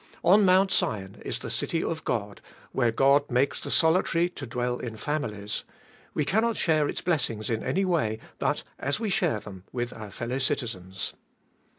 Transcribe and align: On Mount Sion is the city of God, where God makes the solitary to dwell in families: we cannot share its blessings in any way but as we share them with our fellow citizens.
On 0.23 0.43
Mount 0.43 0.71
Sion 0.71 1.21
is 1.23 1.37
the 1.37 1.51
city 1.51 1.83
of 1.83 2.03
God, 2.03 2.41
where 2.71 2.89
God 2.89 3.29
makes 3.29 3.59
the 3.59 3.69
solitary 3.69 4.29
to 4.29 4.47
dwell 4.47 4.79
in 4.79 4.97
families: 4.97 5.63
we 6.15 6.25
cannot 6.25 6.57
share 6.57 6.87
its 6.89 7.01
blessings 7.01 7.51
in 7.51 7.61
any 7.61 7.85
way 7.85 8.17
but 8.39 8.63
as 8.79 8.99
we 8.99 9.11
share 9.11 9.39
them 9.39 9.63
with 9.71 9.93
our 9.93 10.09
fellow 10.09 10.39
citizens. 10.39 11.13